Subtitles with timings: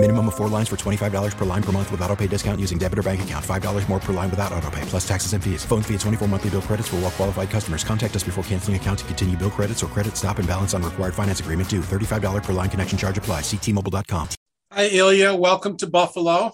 [0.00, 2.78] Minimum of four lines for $25 per line per month with auto pay discount using
[2.78, 3.44] debit or bank account.
[3.44, 5.64] $5 more per line without auto pay, plus taxes and fees.
[5.64, 7.82] Phone fee at 24 monthly bill credits for all well qualified customers.
[7.82, 10.84] Contact us before canceling account to continue bill credits or credit stop and balance on
[10.84, 11.80] required finance agreement due.
[11.80, 13.40] $35 per line connection charge apply.
[13.40, 14.28] Ctmobile.com.
[14.70, 15.34] Hi, Ilya.
[15.34, 16.52] Welcome to Buffalo.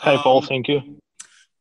[0.00, 0.38] Hi, Paul.
[0.38, 0.98] Um, Thank you.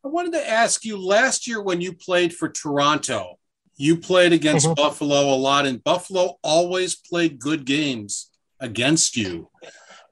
[0.03, 3.37] I wanted to ask you last year when you played for Toronto,
[3.75, 4.73] you played against mm-hmm.
[4.73, 9.51] Buffalo a lot, and Buffalo always played good games against you.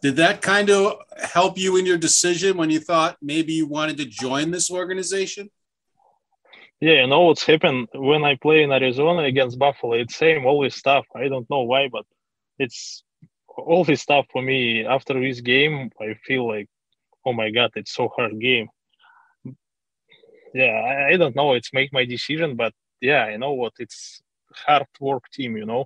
[0.05, 3.97] Did that kind of help you in your decision when you thought maybe you wanted
[3.97, 5.49] to join this organization?
[6.79, 9.93] Yeah, you know what's happened when I play in Arizona against Buffalo.
[9.93, 11.07] It's same always stuff.
[11.15, 12.05] I don't know why, but
[12.59, 13.03] it's
[13.57, 14.85] all this stuff for me.
[14.85, 16.67] After this game, I feel like,
[17.25, 18.67] oh my god, it's so hard game.
[20.53, 21.53] Yeah, I, I don't know.
[21.53, 24.21] It's make my decision, but yeah, I know what it's
[24.53, 25.57] hard work team.
[25.57, 25.85] You know.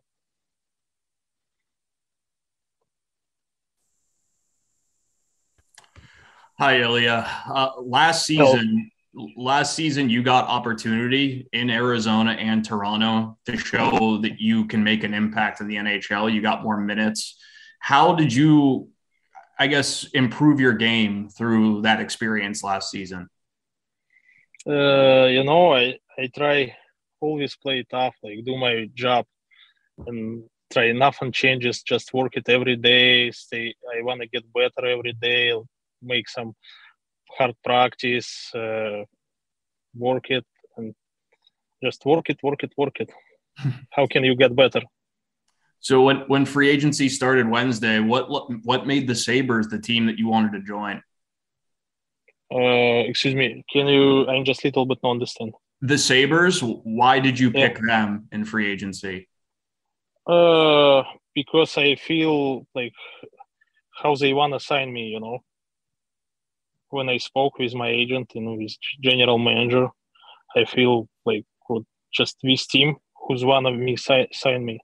[6.59, 7.25] Hi, Ilya.
[7.47, 8.91] Uh, last season,
[9.37, 15.05] last season you got opportunity in Arizona and Toronto to show that you can make
[15.05, 16.33] an impact in the NHL.
[16.33, 17.39] You got more minutes.
[17.79, 18.89] How did you,
[19.57, 23.29] I guess, improve your game through that experience last season?
[24.67, 26.75] Uh, you know, I I try
[27.21, 29.25] always play tough, like do my job,
[30.07, 31.83] and try nothing changes.
[31.83, 33.31] Just work it every day.
[33.31, 33.73] Stay.
[33.95, 35.53] I want to get better every day
[36.01, 36.53] make some
[37.37, 39.03] hard practice, uh,
[39.95, 40.45] work it,
[40.77, 40.93] and
[41.83, 43.11] just work it, work it, work it.
[43.91, 44.81] How can you get better?
[45.81, 48.29] So when when free agency started Wednesday, what
[48.65, 51.01] what made the Sabres the team that you wanted to join?
[52.53, 54.27] Uh, excuse me, can you?
[54.27, 55.53] I'm just a little bit not understand.
[55.81, 56.61] The Sabres.
[56.61, 57.85] Why did you pick yeah.
[57.87, 59.29] them in free agency?
[60.27, 61.03] Uh,
[61.33, 62.93] because I feel like
[64.01, 65.07] how they want to sign me.
[65.07, 65.39] You know,
[66.89, 69.87] when I spoke with my agent and with general manager,
[70.55, 74.79] I feel like would just this team who's one of me si- sign me.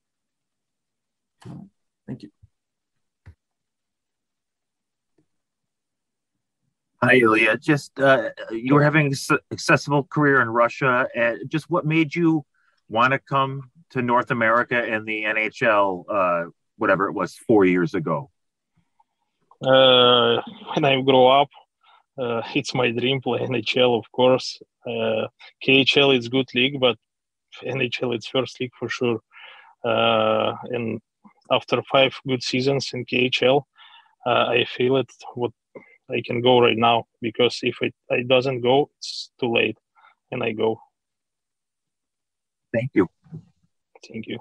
[2.08, 2.30] Thank you.
[7.02, 7.58] Hi, Ilya.
[7.58, 11.08] Just uh, you were having a successful career in Russia.
[11.16, 12.46] Uh, just what made you
[12.90, 16.06] want to come to North America and the NHL?
[16.10, 18.30] Uh, whatever it was, four years ago.
[19.62, 20.42] Uh,
[20.74, 21.50] when I grew up,
[22.18, 24.62] uh, it's my dream play NHL, of course.
[24.86, 25.28] Uh,
[25.66, 26.98] KHL is good league, but
[27.64, 29.20] NHL it's first league for sure.
[29.84, 31.02] Uh, and
[31.52, 33.64] after five good seasons in KHL,
[34.26, 35.12] uh, I feel it.
[35.34, 35.52] What
[36.10, 39.78] I can go right now because if it, it doesn't go, it's too late,
[40.32, 40.80] and I go.
[42.74, 43.08] Thank you.
[44.08, 44.40] Thank you.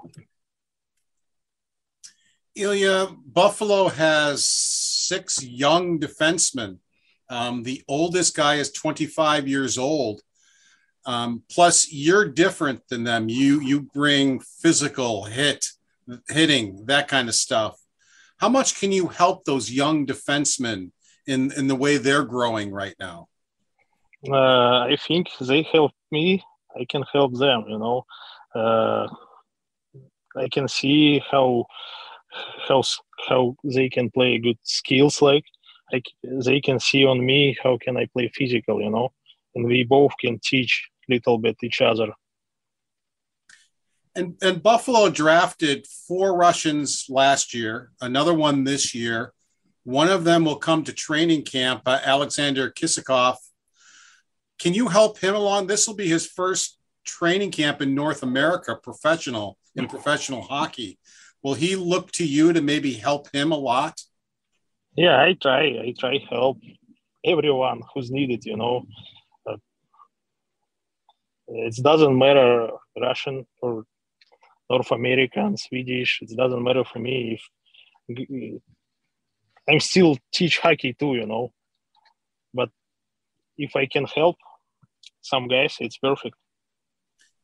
[2.55, 6.77] Ilya, Buffalo has six young defensemen
[7.29, 10.21] um, the oldest guy is 25 years old.
[11.05, 13.29] Um, plus, you're different than them.
[13.29, 15.65] You you bring physical hit,
[16.29, 17.79] hitting that kind of stuff.
[18.37, 20.91] How much can you help those young defensemen
[21.27, 23.27] in in the way they're growing right now?
[24.27, 26.43] Uh, I think they help me.
[26.75, 27.65] I can help them.
[27.67, 28.05] You know,
[28.55, 29.07] uh,
[30.35, 31.65] I can see how
[32.67, 32.81] how
[33.27, 35.45] how they can play good skills like
[35.93, 39.13] I, they can see on me how can I play physical, you know,
[39.53, 42.11] and we both can teach little bit each other.
[44.15, 49.33] And, and Buffalo drafted four Russians last year, another one this year.
[49.83, 53.35] One of them will come to training camp, uh, Alexander Kisakov.
[54.57, 55.67] Can you help him along?
[55.67, 60.97] This will be his first training camp in North America, professional in professional hockey.
[61.43, 64.01] Will he look to you to maybe help him a lot?
[64.95, 66.57] Yeah i try i try help
[67.25, 68.85] everyone who's needed you know.
[69.47, 69.57] Uh,
[71.47, 72.69] it doesn't matter
[72.99, 73.83] russian or
[74.69, 77.39] north american swedish it doesn't matter for me
[78.07, 78.61] if
[79.69, 81.51] i'm still teach hockey too you know.
[82.53, 82.69] But
[83.57, 84.37] if i can help
[85.21, 86.35] some guys it's perfect.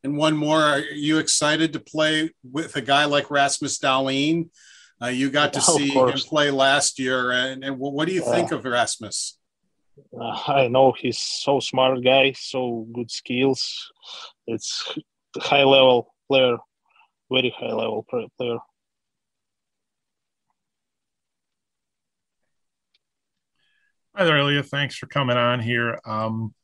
[0.04, 4.50] And one more are you excited to play with a guy like rasmus dahlin
[5.02, 8.52] uh, you got to see him play last year, and, and what do you think
[8.52, 9.38] of Rasmus?
[10.18, 13.90] Uh, I know he's so smart guy, so good skills.
[14.46, 14.96] It's
[15.36, 16.56] high level player,
[17.30, 18.06] very high level
[18.38, 18.58] player.
[24.14, 24.62] Hi there, Ilya.
[24.64, 25.98] Thanks for coming on here.
[26.04, 26.54] Um,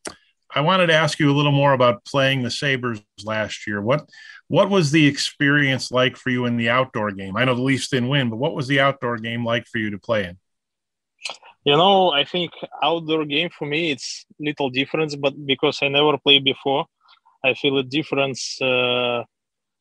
[0.55, 3.81] I wanted to ask you a little more about playing the Sabres last year.
[3.81, 4.09] What
[4.49, 7.37] what was the experience like for you in the outdoor game?
[7.37, 9.91] I know the Leafs didn't win, but what was the outdoor game like for you
[9.91, 10.39] to play in?
[11.65, 12.53] You know, I think
[12.83, 16.87] outdoor game for me it's little difference, but because I never played before,
[17.45, 19.25] I feel a difference, uh,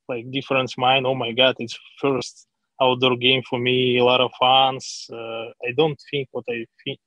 [0.09, 1.07] like difference mind.
[1.07, 2.47] Oh my God, it's first
[2.81, 3.97] outdoor game for me.
[3.97, 5.07] A lot of fans.
[5.11, 6.99] Uh, I don't think what I think.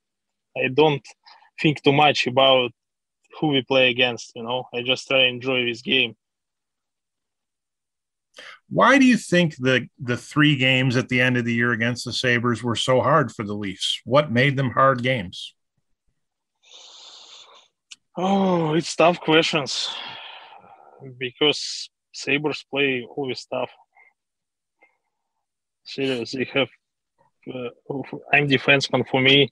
[0.56, 1.06] I don't
[1.60, 2.72] think too much about
[3.38, 4.32] who we play against.
[4.34, 6.16] You know, I just try to enjoy this game.
[8.68, 12.04] Why do you think the the three games at the end of the year against
[12.04, 14.00] the Sabres were so hard for the Leafs?
[14.04, 15.54] What made them hard games?
[18.16, 19.88] Oh, it's tough questions
[21.18, 23.70] because Sabres play always tough.
[25.84, 26.68] Serious, they have.
[27.52, 27.70] Uh,
[28.32, 29.50] I'm defenseman for me.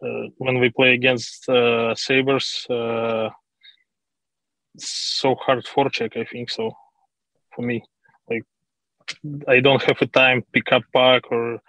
[0.00, 3.28] Uh, when we play against uh, Sabres, uh,
[4.78, 6.16] so hard for check.
[6.16, 6.72] I think so.
[7.54, 7.82] For me,
[8.30, 8.44] like
[9.48, 11.60] I don't have a time pick up puck or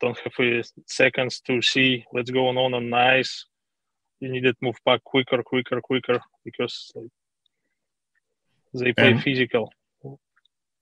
[0.00, 3.44] don't have a seconds to see what's going on on ice.
[4.20, 7.08] You need to move puck quicker, quicker, quicker because like,
[8.72, 9.72] they play And- physical.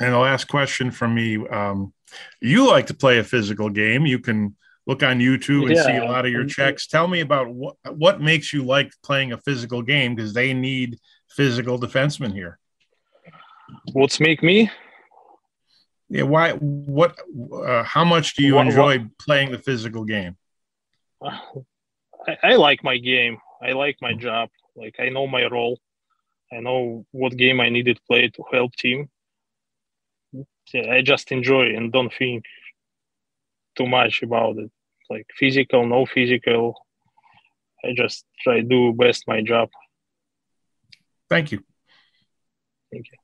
[0.01, 1.93] And the last question from me: um,
[2.41, 4.07] You like to play a physical game.
[4.07, 4.55] You can
[4.89, 6.87] look on YouTube and see a lot of your checks.
[6.89, 10.99] Tell me about what what makes you like playing a physical game because they need
[11.29, 12.59] physical defensemen here.
[13.93, 14.71] What's make me?
[16.09, 16.53] Yeah, why?
[16.53, 17.19] What?
[17.53, 20.37] Uh, how much do you What- enjoy playing the physical game?
[21.23, 23.39] I, I like my game.
[23.63, 24.49] I like my job.
[24.75, 25.79] Like I know my role.
[26.51, 29.11] I know what game I needed to play to help team.
[30.75, 32.45] I just enjoy and don't think
[33.77, 34.71] too much about it.
[35.11, 36.75] Like physical, no physical.
[37.85, 39.71] I just try to do best my job.
[41.31, 41.63] Thank you.
[42.93, 43.19] Thank you.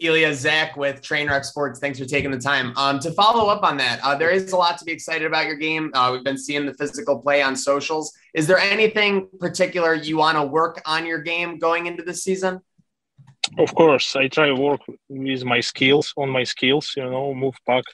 [0.00, 1.78] Ilya Zach with Trainwreck Sports.
[1.78, 2.72] Thanks for taking the time.
[2.76, 5.44] Um, to follow up on that, uh, there is a lot to be excited about
[5.46, 5.90] your game.
[5.92, 8.12] Uh, we've been seeing the physical play on socials.
[8.32, 12.60] Is there anything particular you want to work on your game going into the season?
[13.58, 16.94] Of course, I try to work with my skills on my skills.
[16.96, 17.84] You know, move puck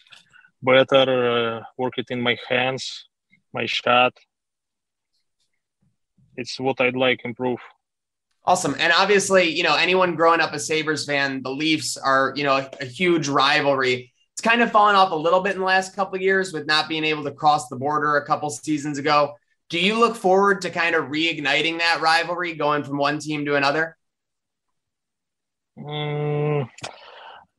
[0.62, 3.06] better, uh, work it in my hands,
[3.53, 4.12] my shot.
[6.37, 7.61] It's what I'd like improve.
[8.44, 8.76] Awesome.
[8.79, 12.56] And obviously, you know, anyone growing up a Sabres fan, the Leafs are, you know,
[12.56, 14.12] a, a huge rivalry.
[14.35, 16.67] It's kind of fallen off a little bit in the last couple of years with
[16.67, 19.35] not being able to cross the border a couple seasons ago.
[19.69, 23.56] Do you look forward to kind of reigniting that rivalry going from one team to
[23.56, 23.97] another?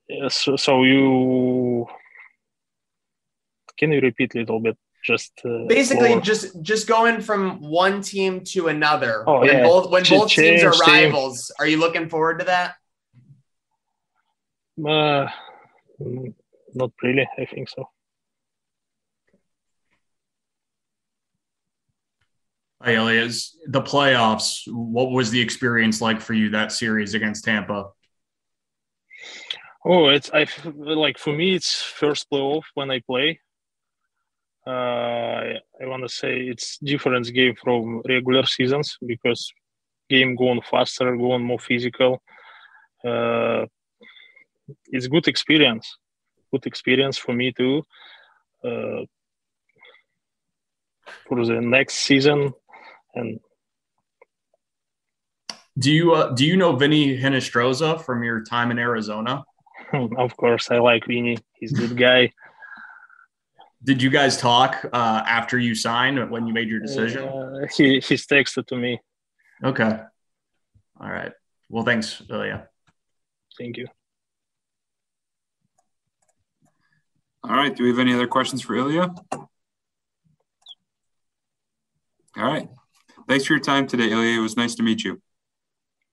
[0.07, 1.66] Yes, so, so you
[3.77, 4.77] can you repeat a little bit?
[5.05, 6.21] Just uh, Basically, slower?
[6.21, 9.23] just just going from one team to another.
[9.27, 9.63] Oh, when yeah.
[9.63, 11.11] both when Ch- both teams are change team.
[11.11, 12.75] rivals, are you looking forward to that?
[14.79, 15.27] Uh,
[16.01, 16.33] mm,
[16.73, 17.27] not really.
[17.37, 17.89] I think so.
[22.81, 23.57] Hi, Elias.
[23.67, 24.61] The playoffs.
[24.67, 27.89] What was the experience like for you that series against Tampa?
[29.85, 31.55] Oh, it's I f- like for me.
[31.55, 33.39] It's first playoff when I play.
[34.67, 39.49] Uh, I, want to say it's different game from regular seasons because
[40.09, 42.21] game going faster, going more physical.
[43.05, 43.65] Uh,
[44.87, 45.97] it's good experience.
[46.51, 47.83] Good experience for me too.
[48.61, 49.05] Uh,
[51.27, 52.53] for the next season,
[53.15, 53.39] and
[55.79, 59.43] Do you uh, do you know Vinny Hinostroza from your time in Arizona?
[60.17, 61.37] of course I like Vinny.
[61.53, 62.31] He's a good guy.
[63.87, 67.23] Did you guys talk uh, after you signed when you made your decision?
[67.23, 68.99] Uh, he he's texted to me.
[69.63, 69.97] Okay.
[70.99, 71.31] All right.
[71.69, 72.67] Well, thanks, Ilya.
[73.57, 73.87] Thank you.
[77.45, 77.73] All right.
[77.73, 79.09] Do we have any other questions for Ilya?
[79.31, 79.47] All
[82.35, 82.67] right.
[83.29, 84.37] Thanks for your time today, Ilya.
[84.37, 85.21] It was nice to meet you.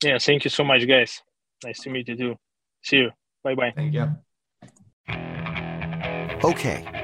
[0.05, 1.23] Yeah, thank you so much, guys.
[1.65, 2.37] Nice to meet you too.
[2.85, 3.11] See you.
[3.43, 3.73] Bye bye.
[3.75, 4.15] Thank you.
[6.45, 7.04] Okay,